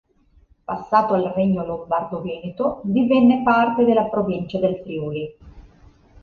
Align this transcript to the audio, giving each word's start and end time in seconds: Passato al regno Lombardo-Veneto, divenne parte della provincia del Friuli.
Passato 0.65 1.13
al 1.13 1.25
regno 1.35 1.63
Lombardo-Veneto, 1.63 2.81
divenne 2.85 3.43
parte 3.43 3.85
della 3.85 4.09
provincia 4.09 4.57
del 4.57 4.81
Friuli. 4.83 5.37